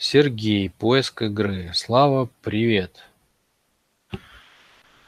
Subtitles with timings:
[0.00, 1.72] Сергей, поиск игры.
[1.74, 3.02] Слава, привет.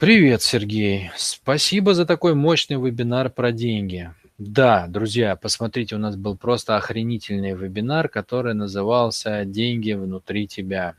[0.00, 1.12] Привет, Сергей.
[1.16, 4.12] Спасибо за такой мощный вебинар про деньги.
[4.36, 10.96] Да, друзья, посмотрите, у нас был просто охренительный вебинар, который назывался «Деньги внутри тебя».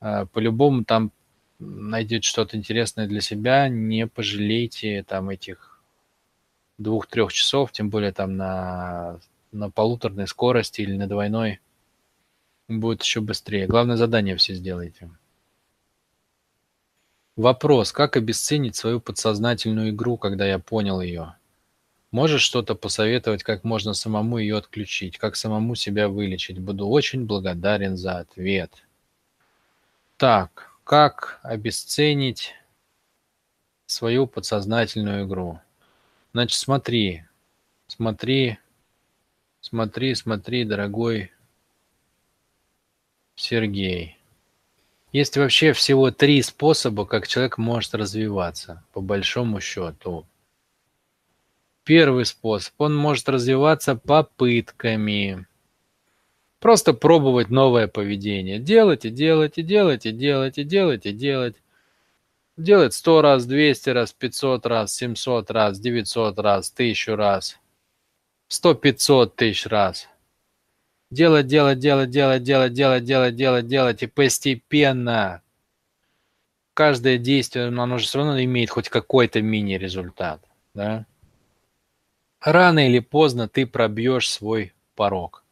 [0.00, 1.12] А, по-любому там
[1.60, 5.80] найдете что-то интересное для себя, не пожалейте там этих
[6.78, 9.20] двух-трех часов, тем более там на,
[9.52, 11.60] на полуторной скорости или на двойной
[12.80, 13.66] будет еще быстрее.
[13.66, 15.10] Главное задание все сделайте.
[17.36, 17.92] Вопрос.
[17.92, 21.34] Как обесценить свою подсознательную игру, когда я понял ее?
[22.10, 26.58] Можешь что-то посоветовать, как можно самому ее отключить, как самому себя вылечить?
[26.58, 28.70] Буду очень благодарен за ответ.
[30.18, 32.54] Так, как обесценить
[33.86, 35.58] свою подсознательную игру?
[36.34, 37.24] Значит, смотри,
[37.86, 38.58] смотри,
[39.62, 41.32] смотри, смотри, дорогой
[43.42, 44.16] Сергей.
[45.10, 50.24] Есть вообще всего три способа, как человек может развиваться, по большому счету.
[51.84, 52.72] Первый способ.
[52.78, 55.46] Он может развиваться попытками.
[56.60, 58.60] Просто пробовать новое поведение.
[58.60, 61.56] Делать и делать и делать и делать и делать и делать.
[62.56, 67.58] Делать сто раз, двести раз, пятьсот раз, семьсот раз, девятьсот раз, тысячу раз.
[68.46, 70.08] Сто пятьсот тысяч раз
[71.12, 75.42] делать, делать, делать, делать, делать, делать, делать, делать, делать, и постепенно
[76.74, 80.42] каждое действие, оно же все равно имеет хоть какой-то мини-результат,
[80.74, 81.06] да?
[82.40, 85.44] Рано или поздно ты пробьешь свой порог.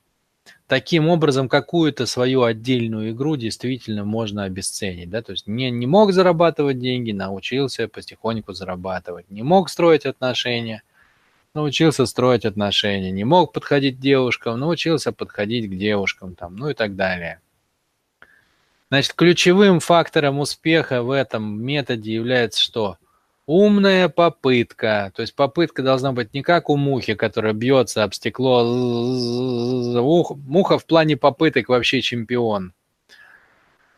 [0.66, 5.11] Таким образом, какую-то свою отдельную игру действительно можно обесценить.
[5.11, 5.22] Да?
[5.22, 9.31] То есть не, не мог зарабатывать деньги, научился потихоньку зарабатывать.
[9.31, 10.83] Не мог строить отношения,
[11.54, 16.74] научился строить отношения, не мог подходить к девушкам, научился подходить к девушкам, там, ну и
[16.74, 17.40] так далее.
[18.90, 22.96] Значит, ключевым фактором успеха в этом методе является что?
[23.46, 25.12] Умная попытка.
[25.14, 28.64] То есть попытка должна быть не как у мухи, которая бьется об стекло.
[30.36, 32.72] Муха в плане попыток вообще чемпион.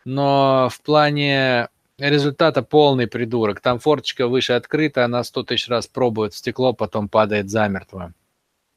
[0.05, 3.59] Но в плане результата полный придурок.
[3.59, 8.13] Там форточка выше открыта, она сто тысяч раз пробует в стекло, потом падает замертво.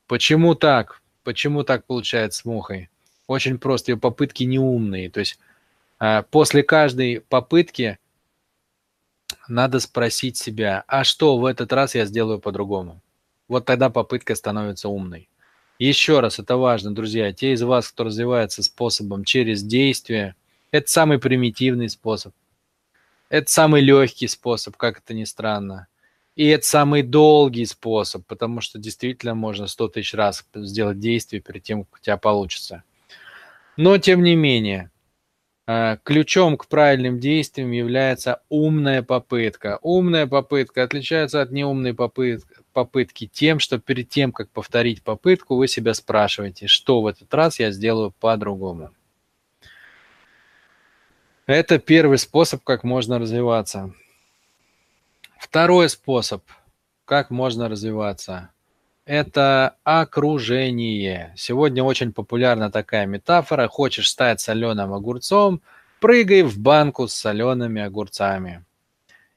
[0.06, 1.02] Почему так?
[1.24, 2.90] Почему так получается с мухой?
[3.26, 5.10] Очень просто, ее попытки неумные.
[5.10, 5.38] То есть
[5.98, 7.98] э, после каждой попытки
[9.48, 13.00] надо спросить себя, а что в этот раз я сделаю по-другому?
[13.48, 15.28] Вот тогда попытка становится умной.
[15.78, 20.34] Еще раз, это важно, друзья, те из вас, кто развивается способом через действие,
[20.70, 22.32] это самый примитивный способ–
[23.28, 25.88] это самый легкий способ, как это ни странно.
[26.36, 31.62] И это самый долгий способ, потому что действительно можно 100 тысяч раз сделать действие перед
[31.62, 32.82] тем, как у тебя получится.
[33.78, 34.90] Но тем не менее,
[35.66, 39.78] э, ключом к правильным действиям является умная попытка.
[39.80, 45.68] Умная попытка отличается от неумной попытки, попытки тем, что перед тем, как повторить попытку, вы
[45.68, 48.90] себя спрашиваете, что в этот раз я сделаю по-другому.
[51.46, 53.94] Это первый способ, как можно развиваться.
[55.38, 56.42] Второй способ,
[57.04, 58.50] как можно развиваться,
[59.04, 61.32] это окружение.
[61.36, 63.68] Сегодня очень популярна такая метафора.
[63.68, 65.62] Хочешь стать соленым огурцом,
[66.00, 68.64] прыгай в банку с солеными огурцами.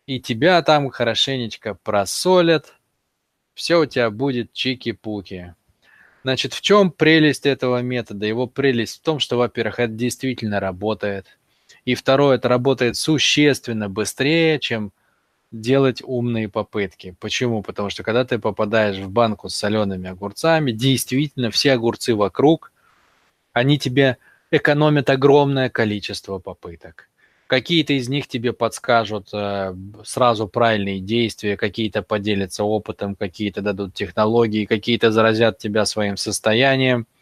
[0.08, 2.74] И тебя там хорошенечко просолят,
[3.54, 5.54] все у тебя будет чики-пуки.
[6.24, 8.26] Значит, в чем прелесть этого метода?
[8.26, 11.28] Его прелесть в том, что, во-первых, это действительно работает–
[11.90, 14.92] и второе, это работает существенно быстрее, чем
[15.52, 17.16] делать умные попытки.
[17.20, 17.64] Почему?
[17.64, 22.72] Потому что когда ты попадаешь в банку с солеными огурцами, действительно все огурцы вокруг,
[23.54, 24.18] они тебе
[24.52, 27.10] экономят огромное количество попыток.
[27.48, 29.74] Какие-то из них тебе подскажут э,
[30.06, 37.08] сразу правильные действия, какие-то поделятся опытом, какие-то дадут технологии, какие-то заразят тебя своим состоянием–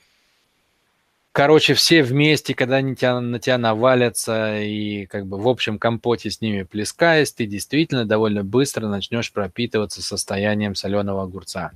[1.38, 6.31] Короче, все вместе, когда они тебя, на тебя навалятся и как бы в общем компоте
[6.31, 11.74] с ними плескаясь, ты действительно довольно быстро начнешь пропитываться состоянием соленого огурца.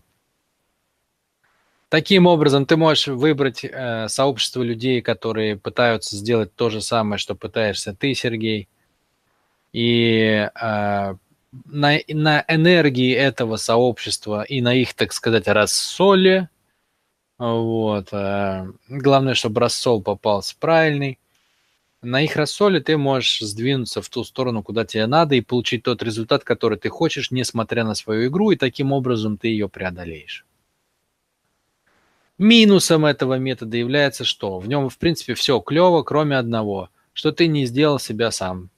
[1.89, 7.35] Таким образом, ты можешь выбрать э, сообщество людей, которые пытаются сделать то же самое, что
[7.35, 8.67] пытаешься ты, Сергей.
[9.73, 16.49] И э, на, на энергии этого сообщества и на их, так сказать, рассоле–
[17.41, 18.09] вот.
[18.11, 21.17] Э, главное, чтобы рассол попался правильный.
[22.03, 26.03] На их рассоле ты можешь сдвинуться в ту сторону, куда тебе надо, и получить тот
[26.03, 30.45] результат, который ты хочешь, несмотря на свою игру, и таким образом ты ее преодолеешь.
[32.37, 34.59] Минусом этого метода является что?
[34.59, 38.69] В нем, в принципе, все клево, кроме одного, что ты не сделал себя сам.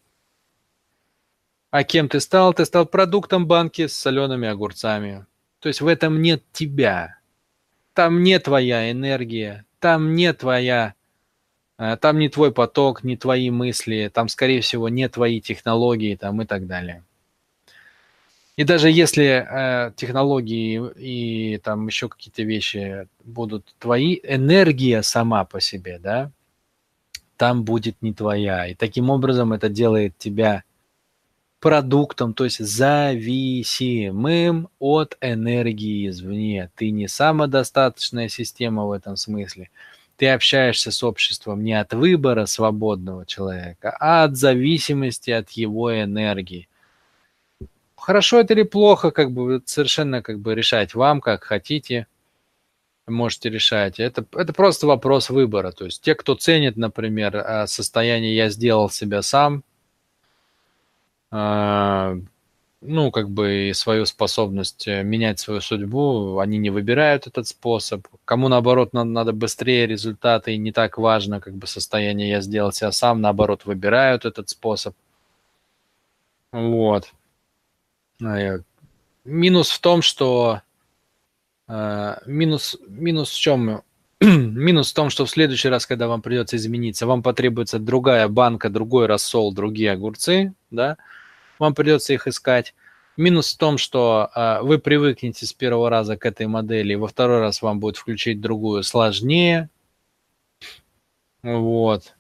[1.70, 2.54] А кем ты стал?
[2.54, 5.26] Ты стал продуктом банки с солеными огурцами.
[5.60, 7.18] То есть в этом нет тебя.
[7.94, 10.96] Там не твоя энергия, там не твоя,
[11.78, 16.42] э, там не твой поток, не твои мысли, там, скорее всего, не твои технологии там
[16.42, 17.04] и так далее.
[18.56, 25.60] И даже если э, технологии и там еще какие-то вещи будут твои, энергия сама по
[25.60, 26.32] себе, да,
[27.38, 28.68] там будет не твоя.
[28.68, 30.64] И таким образом это делает тебя
[31.64, 33.48] продуктом, то есть зависимым
[34.80, 36.70] от энергии извне.
[36.76, 39.70] Ты не самодостаточная система в этом смысле.
[40.18, 46.68] Ты общаешься с обществом не от выбора свободного человека, а от зависимости от его энергии
[47.96, 52.08] хорошо это или плохо, как бы совершенно как бы решать вам, как хотите,
[53.08, 54.02] можете решать.
[54.02, 55.72] Это, это просто вопрос выбора.
[55.72, 59.64] То есть те, кто ценит, например, э, состояние «я сделал себя сам»,
[62.86, 68.06] ну, как бы свою способность э, менять свою судьбу, они не выбирают этот способ.
[68.26, 72.72] Кому, наоборот, надо, надо быстрее результаты, и не так важно, как бы состояние «я сделал
[72.72, 74.96] себя сам», наоборот, выбирают этот способ.
[76.52, 77.12] Вот.
[79.26, 80.62] Минус в том, что
[81.68, 83.82] э, минус, минус в чем?
[84.22, 88.70] минус в том, что в следующий раз, когда вам придется измениться, вам потребуется другая банка,
[88.70, 90.98] другой рассол, другие огурцы, да,
[91.64, 92.76] вам придется их искать.
[93.16, 97.40] Минус в том, что э, вы привыкнете с первого раза к этой модели, во второй
[97.40, 99.70] раз вам будет включить другую сложнее.
[101.42, 102.16] Вот.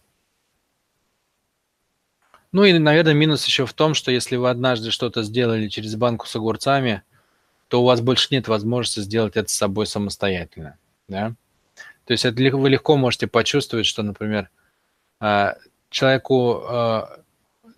[2.51, 6.27] Ну и, наверное, минус еще в том, что если вы однажды что-то сделали через банку
[6.27, 7.01] с огурцами,
[7.67, 10.77] то у вас больше нет возможности сделать это с собой самостоятельно.
[11.07, 11.33] Да?
[12.05, 14.49] То есть это вы легко можете почувствовать, что, например,
[15.19, 15.55] а,
[15.89, 17.23] человеку, а,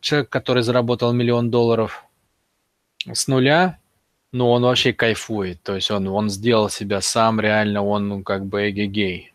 [0.05, 2.05] человек, который заработал миллион долларов
[3.11, 3.79] с нуля,
[4.31, 5.63] ну, он вообще кайфует.
[5.63, 9.33] То есть он, он сделал себя сам, реально он ну, как бы эгегей.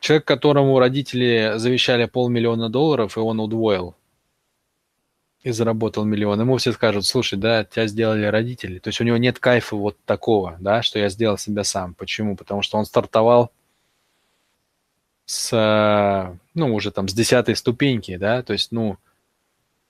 [0.00, 3.96] Человек, которому родители завещали полмиллиона долларов, и он удвоил–
[5.42, 8.78] и заработал миллион, ему все скажут, слушай, да, тебя сделали родители.
[8.78, 11.94] То есть у него нет кайфа вот такого, да, что я сделал себя сам.
[11.94, 12.36] Почему?
[12.36, 13.50] Потому что он стартовал
[15.26, 18.98] с, ну, уже там с десятой ступеньки, да, то есть, ну,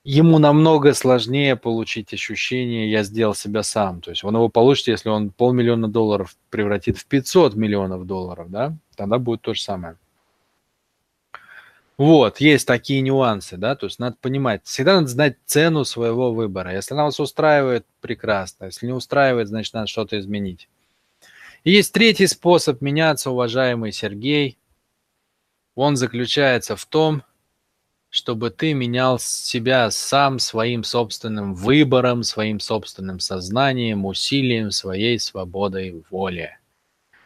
[0.04, 4.00] ему намного сложнее получить ощущение «я сделал себя сам».
[4.00, 8.76] То есть он его получит, если он полмиллиона долларов превратит в 500 миллионов долларов, да,
[8.96, 9.96] тогда будет то же самое.
[11.98, 16.72] Вот, есть такие нюансы, да, то есть надо понимать, всегда надо знать цену своего выбора.
[16.72, 18.64] Если она вас устраивает, прекрасно.
[18.64, 20.68] Если не устраивает, значит, надо что-то изменить.
[21.64, 24.58] И есть третий способ меняться, уважаемый Сергей.
[25.76, 27.22] Он заключается в том,
[28.12, 36.58] чтобы ты менял себя сам своим собственным выбором, своим собственным сознанием, усилием своей свободой воли.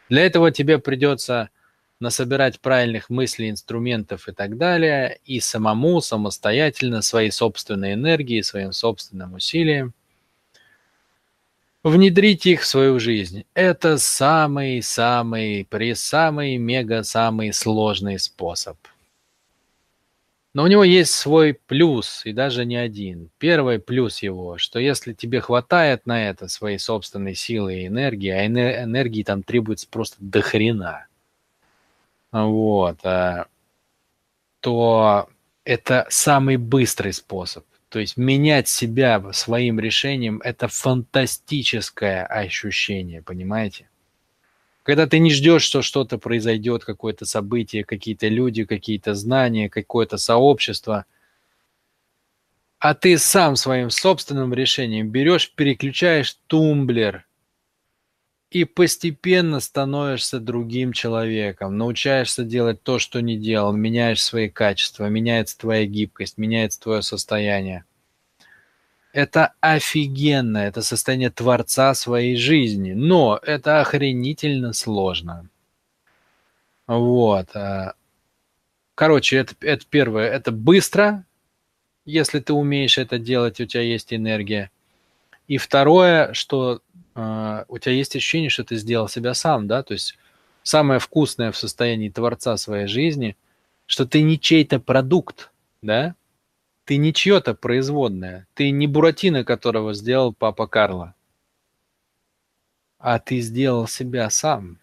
[0.08, 1.50] Для этого тебе придется
[1.98, 9.34] насобирать правильных мыслей, инструментов и так далее, и самому, самостоятельно, своей собственной энергией, своим собственным
[9.34, 9.92] усилием
[11.82, 13.44] внедрить их в свою жизнь.
[13.54, 18.76] Это самый-самый, при самый мега самый сложный способ.
[20.56, 23.28] Но у него есть свой плюс, и даже не один.
[23.36, 28.46] Первый плюс его, что если тебе хватает на это своей собственной силы и энергии, а
[28.46, 31.08] энергии там требуется просто до хрена–
[32.32, 33.46] вот, а,
[34.60, 35.28] то
[35.64, 37.64] это самый быстрый способ.
[37.88, 43.88] То есть менять себя своим решением– это фантастическое ощущение, понимаете?
[44.86, 51.06] Когда ты не ждешь, что что-то произойдет, какое-то событие, какие-то люди, какие-то знания, какое-то сообщество,
[52.78, 57.26] а ты сам своим собственным решением берешь, переключаешь тумблер
[58.52, 65.58] и постепенно становишься другим человеком, научаешься делать то, что не делал, меняешь свои качества, меняется
[65.58, 67.84] твоя гибкость, меняется твое состояние.
[69.16, 75.48] Это офигенно, это состояние творца своей жизни, но это охренительно сложно.
[76.86, 77.48] Вот.
[77.56, 77.94] А,
[78.94, 81.24] короче, это, это первое, это быстро,
[82.04, 84.70] если ты умеешь это делать, у тебя есть энергия.
[85.48, 86.82] И второе, что
[87.14, 90.18] э, у тебя есть ощущение, что ты сделал себя сам, да, то есть
[90.62, 93.34] самое вкусное в состоянии творца своей жизни,
[93.86, 96.14] что ты не чей-то продукт, да,
[96.86, 101.14] ты не чье-то производное, ты не Буратино, которого сделал папа Карло,
[102.98, 104.78] а ты сделал себя сам.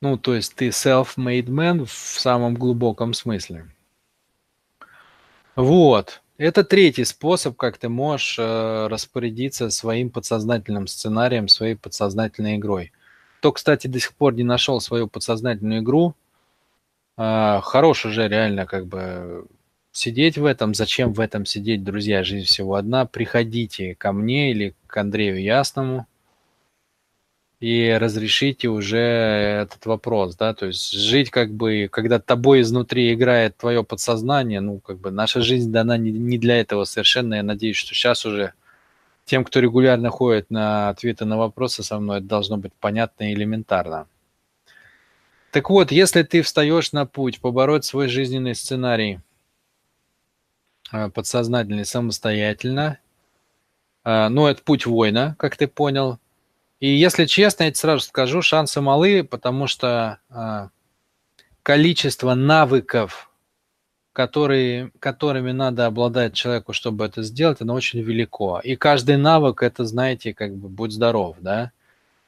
[0.00, 3.70] Ну, то есть ты self-made man в самом глубоком смысле.
[5.56, 6.22] Вот.
[6.36, 12.92] Это третий способ, как ты можешь э, распорядиться своим подсознательным сценарием, своей подсознательной игрой.
[13.38, 16.14] Кто, кстати, до сих пор не нашел свою подсознательную игру,
[17.16, 19.46] э, хорош уже реально как бы
[19.92, 20.74] сидеть в этом.
[20.74, 22.24] Зачем в этом сидеть, друзья?
[22.24, 23.06] Жизнь всего одна.
[23.06, 26.06] Приходите ко мне или к Андрею Ясному
[27.64, 33.56] и разрешите уже этот вопрос, да, то есть жить как бы, когда тобой изнутри играет
[33.56, 37.76] твое подсознание, ну, как бы наша жизнь дана не, не для этого совершенно, я надеюсь,
[37.76, 38.52] что сейчас уже
[39.24, 43.34] тем, кто регулярно ходит на ответы на вопросы со мной, это должно быть понятно и
[43.34, 44.08] элементарно.
[45.54, 49.20] Так вот, если ты встаешь на путь побороть свой жизненный сценарий
[50.90, 52.98] а, подсознательный самостоятельно,
[54.02, 56.18] а, ну, это путь воина, как ты понял,
[56.80, 60.70] и если честно, я тебе сразу скажу, шансы малы, потому что э,
[61.62, 63.30] количество навыков,
[64.12, 68.58] которые, которыми надо обладать человеку, чтобы это сделать, оно очень велико.
[68.58, 71.70] И каждый навык, это, знаете, как бы будь здоров, да.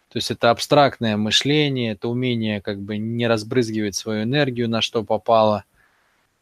[0.08, 5.02] То есть это абстрактное мышление, это умение как бы не разбрызгивать свою энергию на что
[5.04, 5.64] попало,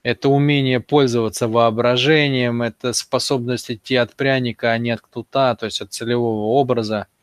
[0.03, 5.81] это умение пользоваться воображением, это способность идти от пряника, а не от кнута, то есть
[5.81, 7.07] от целевого образа–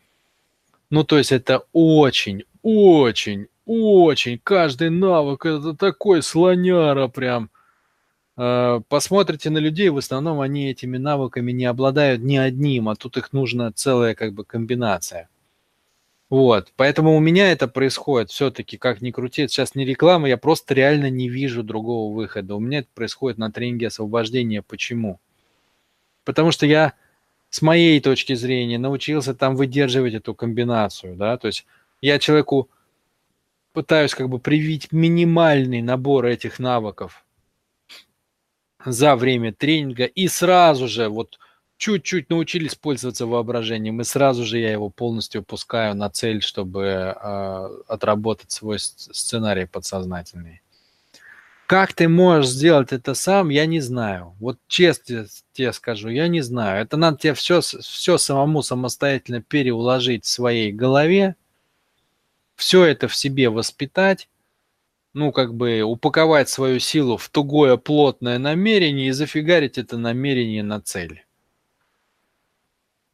[0.91, 7.49] ну, то есть это очень, очень, очень, каждый навык, это такой слоняра прям.
[8.35, 13.15] А, посмотрите на людей, в основном они этими навыками не обладают ни одним, а тут
[13.15, 15.29] их нужна целая как бы комбинация.
[16.31, 20.73] Вот, поэтому у меня это происходит все-таки, как ни крути, сейчас не реклама, я просто
[20.73, 22.55] реально не вижу другого выхода.
[22.55, 24.61] У меня это происходит на тренинге освобождения.
[24.61, 25.19] Почему?
[26.23, 26.93] Потому что я
[27.49, 31.65] с моей точки зрения, научился там выдерживать эту комбинацию, да, то есть
[31.99, 32.69] я человеку
[33.73, 37.25] пытаюсь как бы привить минимальный набор этих навыков
[38.85, 41.39] за время тренинга и сразу же вот
[41.81, 47.69] чуть-чуть научились пользоваться воображением, и сразу же я его полностью пускаю на цель, чтобы э,
[47.87, 50.61] отработать свой сценарий подсознательный.
[51.65, 54.35] Как ты можешь сделать это сам, я не знаю.
[54.39, 56.83] Вот честно тебе скажу, я не знаю.
[56.83, 61.35] Это надо тебе все, все самому самостоятельно переуложить в своей голове,
[62.57, 64.29] все это в себе воспитать,
[65.15, 70.79] ну, как бы упаковать свою силу в тугое плотное намерение и зафигарить это намерение на
[70.79, 71.23] цель.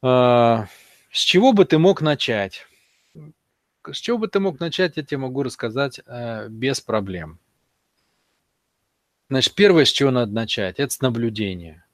[0.09, 0.67] А,
[1.11, 2.65] с чего бы ты мог начать?
[3.85, 7.39] С чего бы ты мог начать, я тебе могу рассказать э, без проблем.
[9.29, 11.85] Значит, первое, с чего надо начать, это с наблюдения.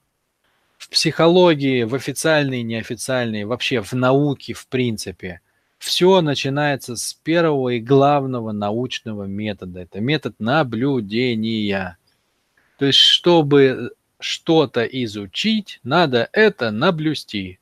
[0.78, 5.42] В психологии, в официальной, неофициальной, вообще в науке, в принципе,
[5.80, 9.80] все начинается с первого и главного научного метода.
[9.80, 11.98] Это метод наблюдения.
[12.78, 17.60] То есть, чтобы что-то изучить, надо это наблюсти,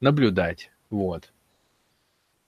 [0.00, 0.70] наблюдать.
[0.90, 1.32] Вот.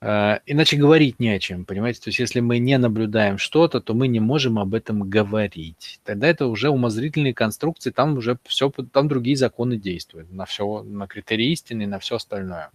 [0.03, 2.01] А, иначе говорить не о чем, понимаете?
[2.01, 5.99] То есть если мы не наблюдаем что-то, то мы не можем об этом говорить.
[6.03, 11.05] Тогда это уже умозрительные конструкции, там уже все, там другие законы действуют на все, на
[11.05, 12.71] критерии истины, на все остальное.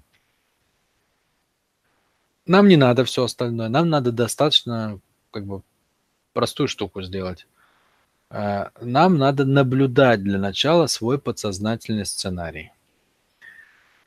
[2.47, 5.01] Нам не надо все остальное, нам надо достаточно
[5.33, 5.63] как бы
[6.33, 7.49] простую штуку сделать.
[8.31, 12.71] А, нам надо наблюдать для начала свой подсознательный сценарий.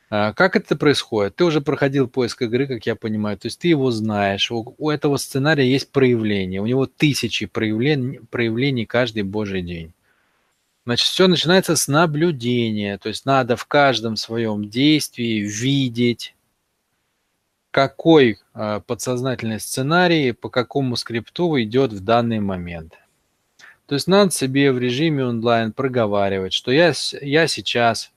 [0.09, 1.35] А, как это происходит?
[1.35, 4.89] Ты уже проходил поиск игры, как я понимаю, то есть ты его знаешь, у, у
[4.89, 9.93] этого сценария есть проявления, у него тысячи проявлений, проявлений каждый божий день.
[10.85, 16.33] Значит, все начинается с наблюдения, то есть надо в каждом своем действии видеть,
[17.69, 22.95] какой э, подсознательный сценарий по какому скрипту идет в данный момент.
[23.85, 28.11] То есть надо себе в режиме онлайн проговаривать, что я, я сейчас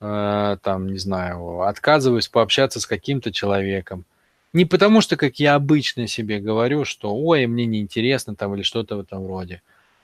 [0.00, 4.04] там, не знаю, отказываюсь пообщаться с каким-то человеком.
[4.52, 8.96] Не потому что, как я обычно себе говорю, что ой, мне неинтересно там или что-то
[8.96, 9.62] в этом роде.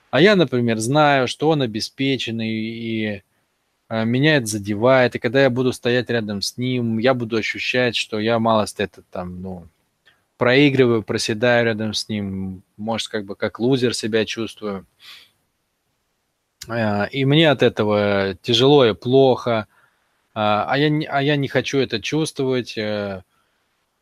[0.09, 3.23] А я, например, знаю, что он обеспеченный и
[3.89, 7.95] э, меня это задевает, и когда я буду стоять рядом с ним, я буду ощущать,
[7.95, 9.67] что я малость это там, ну,
[10.37, 14.85] проигрываю, проседаю рядом с ним, может, как бы как лузер себя чувствую.
[16.69, 19.67] Э, и мне от этого тяжело и плохо,
[20.39, 22.77] а, а я, а я не хочу это чувствовать.
[22.77, 23.23] Э.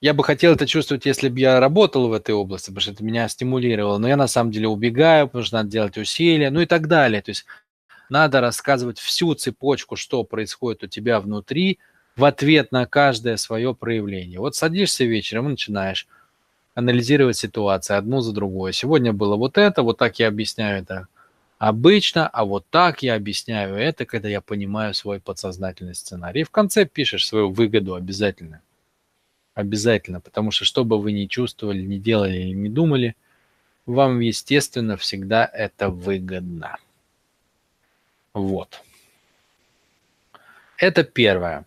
[0.01, 3.05] Я бы хотел это чувствовать, если бы я работал в этой области, потому что это
[3.05, 3.99] меня стимулировало.
[3.99, 7.21] Но я на самом деле убегаю, потому что надо делать усилия, ну и так далее.
[7.21, 7.45] То есть
[8.09, 11.79] надо рассказывать всю цепочку, что происходит у тебя внутри,
[12.17, 14.41] в ответ на каждое свое проявление.
[14.41, 16.05] Вот садишься вечером и начинаешь.
[16.73, 18.73] анализировать ситуации одну за другой.
[18.73, 21.07] Сегодня было вот это, вот так я объясняю это
[21.57, 26.41] обычно, а вот так я объясняю это, когда я понимаю свой подсознательный сценарий.
[26.41, 28.61] И в конце пишешь свою выгоду обязательно.
[29.53, 33.15] Обязательно, потому что что бы вы ни чувствовали, ни делали или не думали,
[33.85, 36.77] вам, естественно, всегда это выгодно.
[38.33, 38.81] Вот.
[40.77, 41.65] Это первое.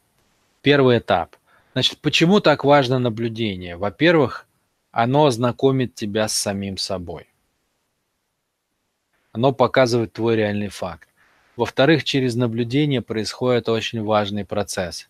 [0.60, 1.36] Первый этап.
[1.72, 3.76] Значит, почему так важно наблюдение?
[3.76, 4.46] Во-первых,
[4.90, 7.26] оно знакомит тебя с самим собой.
[9.32, 11.08] Оно показывает твой реальный факт.
[11.56, 15.08] Во-вторых, через наблюдение происходит очень важный процесс.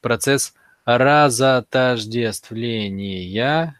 [0.00, 0.54] Процесс
[0.86, 3.78] разотождествления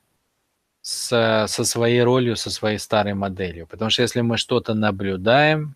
[0.83, 3.67] с, со своей ролью, со своей старой моделью.
[3.67, 5.75] Потому что если мы что-то наблюдаем,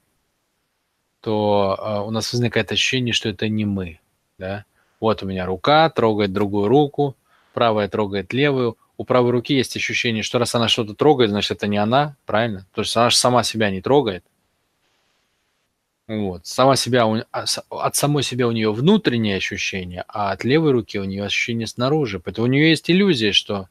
[1.20, 4.00] то э, у нас возникает ощущение, что это не мы.
[4.38, 4.64] Да?
[5.00, 7.16] Вот у меня рука трогает другую руку,
[7.54, 8.76] правая трогает левую.
[9.00, 12.66] У правой руки есть ощущение, что раз она что-то трогает, значит это не она, правильно?
[12.74, 14.22] То есть она же сама себя не трогает.
[16.06, 16.44] Вот.
[16.44, 21.04] Сама себя, а, от самой себя у нее внутреннее ощущение, а от левой руки у
[21.04, 22.20] нее ощущение снаружи.
[22.20, 23.68] Поэтому у нее есть иллюзия, что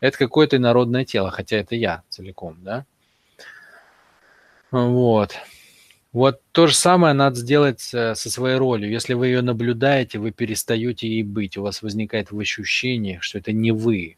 [0.00, 2.84] это какое-то инородное тело, хотя это я целиком, да?
[4.70, 5.34] Вот.
[6.12, 8.90] Вот то же самое надо сделать э, со своей ролью.
[8.90, 11.56] Если вы ее наблюдаете, вы перестаете ей быть.
[11.56, 14.17] У вас возникает в ощущении, что это не вы.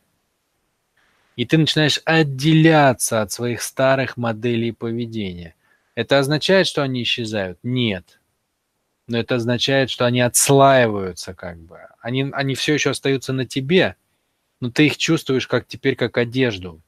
[1.40, 5.54] И ты начинаешь отделяться от своих старых моделей поведения.
[5.94, 7.58] Это означает, что они исчезают?
[7.62, 8.20] Нет.
[9.06, 11.78] Но это означает, что они отслаиваются как бы.
[12.02, 13.96] Они, они все еще остаются на тебе,
[14.60, 16.82] но ты их чувствуешь как теперь как одежду.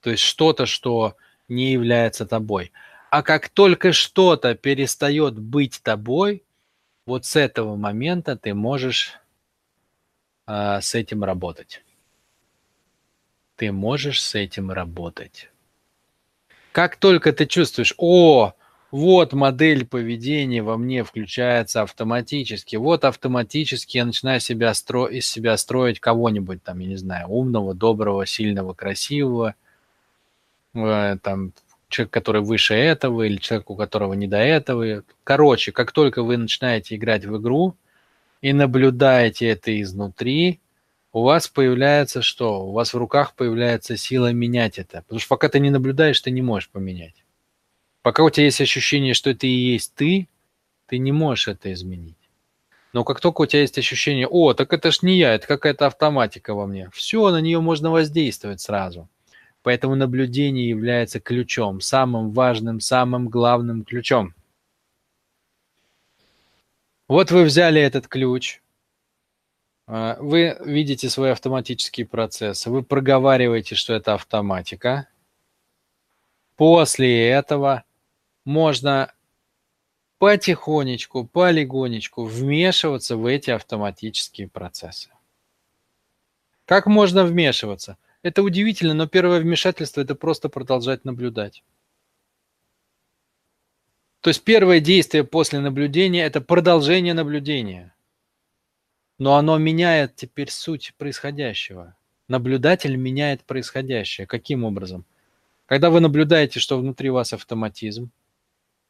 [0.00, 1.14] То есть что-то, что
[1.46, 2.72] не является тобой.
[3.10, 6.42] А как только что-то перестает быть тобой,
[7.04, 9.20] вот с этого момента ты можешь
[10.46, 11.82] э, с этим работать.
[13.60, 15.50] Ты можешь с этим работать.
[16.72, 18.54] Как только ты чувствуешь, о,
[18.90, 22.76] вот модель поведения во мне включается автоматически.
[22.76, 25.08] Вот автоматически я начинаю себя стро...
[25.08, 29.54] из себя строить кого-нибудь там, я не знаю, умного, доброго, сильного, красивого,
[30.72, 31.52] э, там,
[31.90, 35.02] человек, который выше этого, или человек, у которого не до этого.
[35.22, 37.76] Короче, как только вы начинаете играть в игру
[38.40, 40.59] и наблюдаете это изнутри,
[41.12, 42.66] у вас появляется что?
[42.66, 45.02] У вас в руках появляется сила менять это.
[45.02, 47.24] Потому что пока ты не наблюдаешь, ты не можешь поменять.
[48.02, 50.28] Пока у тебя есть ощущение, что это и есть ты,
[50.86, 52.16] ты не можешь это изменить.
[52.92, 55.86] Но как только у тебя есть ощущение, о, так это ж не я, это какая-то
[55.86, 59.08] автоматика во мне, все, на нее можно воздействовать сразу.
[59.62, 64.34] Поэтому наблюдение является ключом, самым важным, самым главным ключом.
[67.06, 68.59] Вот вы взяли этот ключ,
[69.90, 75.08] вы видите свой автоматический процесс, вы проговариваете, что это автоматика.
[76.54, 77.82] После этого
[78.44, 79.12] можно
[80.18, 85.10] потихонечку, полигонечку вмешиваться в эти автоматические процессы.
[86.66, 87.96] Как можно вмешиваться?
[88.22, 91.64] Это удивительно, но первое вмешательство– это просто продолжать наблюдать.
[94.20, 97.92] То есть первое действие после наблюдения– это продолжение наблюдения.
[99.20, 101.94] Но оно меняет теперь суть происходящего.
[102.26, 104.26] Наблюдатель меняет происходящее.
[104.26, 105.04] Каким образом?
[105.66, 108.10] Когда вы наблюдаете, что внутри вас автоматизм,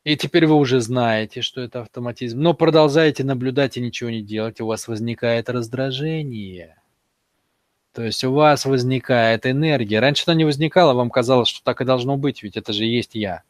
[0.04, 4.60] и теперь вы уже знаете, что это автоматизм, но продолжаете наблюдать и ничего не делать,
[4.60, 6.76] у вас возникает раздражение.
[7.92, 9.98] То есть у вас возникает энергия.
[9.98, 13.16] Раньше она не возникала, вам казалось, что так и должно быть, ведь это же есть
[13.16, 13.42] я.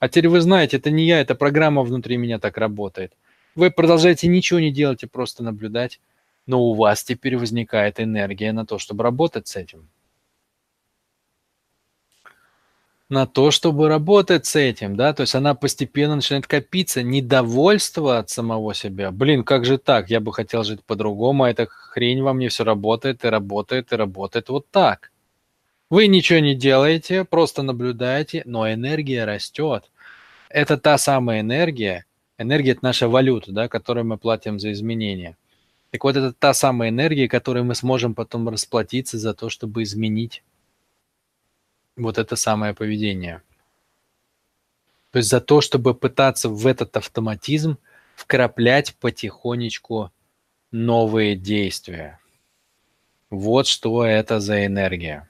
[0.00, 3.14] А теперь вы знаете, это не я, это программа внутри меня так работает.
[3.54, 5.98] Вы продолжаете ничего не делать и просто наблюдать,
[6.46, 9.88] но у вас теперь возникает энергия на то, чтобы работать с этим.
[13.08, 18.30] на то, чтобы работать с этим, да, то есть она постепенно начинает копиться, недовольство от
[18.30, 19.12] самого себя.
[19.12, 20.10] Блин, как же так?
[20.10, 23.96] Я бы хотел жить по-другому, а эта хрень во мне все работает и работает и
[23.96, 25.12] работает вот так.
[25.88, 29.84] Вы ничего не делаете, просто наблюдаете, но энергия растет.
[30.48, 32.06] Это та самая энергия,
[32.38, 35.36] энергия– это наша валюта, да, которую мы платим за изменения.
[35.90, 40.42] Так вот, это та самая энергия, которой мы сможем потом расплатиться за то, чтобы изменить
[41.96, 43.42] вот это самое поведение.
[45.10, 47.78] То есть за то, чтобы пытаться в этот автоматизм
[48.14, 50.12] вкраплять потихонечку
[50.70, 52.18] новые действия.
[53.30, 55.28] Вот что это за энергия.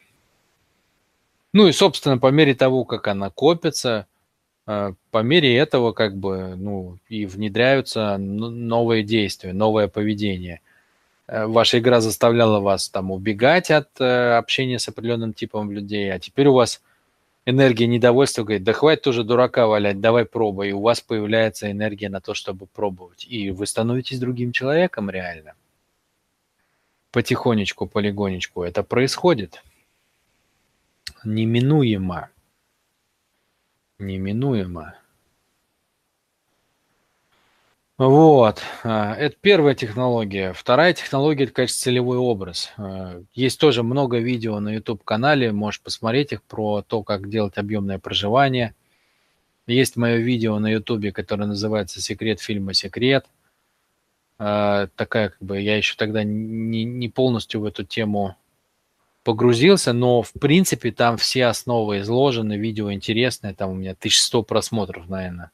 [1.53, 4.07] Ну и, собственно, по мере того, как она копится,
[4.67, 10.61] по мере этого как бы, ну, и внедряются новые действия, новое поведение.
[11.29, 16.19] э, ваша игра заставляла вас там убегать от э, общения с определенным типом людей, а
[16.19, 16.83] теперь у вас
[17.47, 20.71] энергия недовольства говорит, да хватит уже дурака валять, давай пробуй.
[20.71, 23.25] И у вас появляется энергия на то, чтобы пробовать.
[23.29, 25.55] И вы становитесь другим человеком реально.
[27.13, 29.63] Потихонечку, полигонечку это происходит.
[31.25, 32.31] Неминуемо.
[33.99, 34.95] Неминуемо.
[37.99, 38.61] Вот.
[38.85, 40.53] А, это первая технология.
[40.53, 42.73] Вторая технология– это, конечно, целевой образ.
[42.77, 47.99] А, есть тоже много видео на YouTube-канале, можешь посмотреть их про то, как делать объемное
[47.99, 48.75] проживание.
[49.67, 53.25] Есть мое видео на YouTube, которое называется «Секрет фильма «Секрет».
[54.39, 58.37] А, такая, как бы, я еще тогда не, не полностью в эту тему
[59.27, 65.09] погрузился, но, в принципе, там все основы изложены, видео интересное, там у меня 1100 просмотров,
[65.09, 65.51] наверное.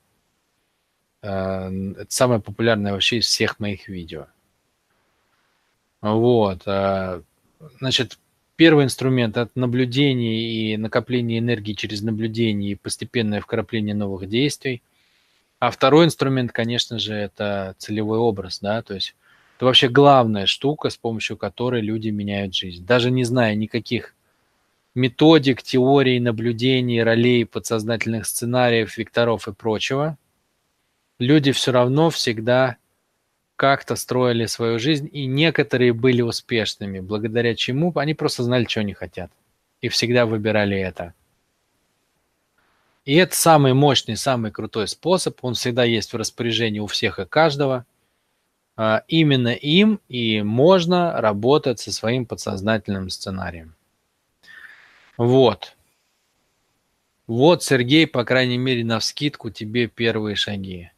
[1.22, 4.26] Это самое популярное вообще из всех моих видео.
[6.02, 6.64] Вот.
[6.66, 7.22] Э,
[7.78, 8.18] значит,
[8.56, 14.82] первый инструмент– это наблюдение и накопление энергии через наблюдение и постепенное вкрапление новых действий.
[15.60, 19.14] А второй инструмент, конечно же, это целевой образ, да, то есть
[19.56, 22.84] это вообще главная штука, с помощью которой люди меняют жизнь.
[22.84, 24.14] Даже не зная никаких
[24.94, 30.18] методик, теорий, наблюдений, ролей, подсознательных сценариев, векторов и прочего,
[31.18, 32.76] люди все равно всегда
[33.56, 38.92] как-то строили свою жизнь, и некоторые были успешными, благодаря чему они просто знали, что они
[38.92, 39.30] хотят,
[39.80, 41.14] и всегда выбирали это.
[43.04, 47.24] И это самый мощный, самый крутой способ, он всегда есть в распоряжении у всех и
[47.24, 47.84] каждого.
[48.76, 53.74] А, именно им и можно работать со своим подсознательным сценарием.
[55.16, 55.76] Вот.
[57.26, 60.90] Вот, Сергей, по крайней мере, на вскидку тебе первые шаги.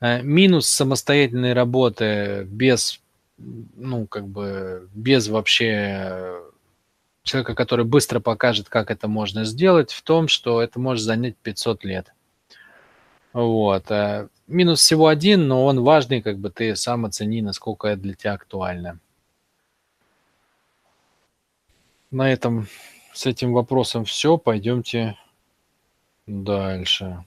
[0.00, 3.00] Э, минус самостоятельной работы без,
[3.38, 6.40] ну, как бы, без вообще
[7.22, 11.84] человека, который быстро покажет, как это можно сделать, в том, что это может занять 500
[11.84, 12.12] лет.
[13.32, 13.90] Вот.
[13.90, 18.14] Э, минус всего один, но он важный, как бы ты сам оцени, насколько это для
[18.14, 18.98] тебя актуально.
[22.10, 22.66] На этом
[23.12, 24.38] с этим вопросом все.
[24.38, 25.16] Пойдемте
[26.26, 27.24] дальше.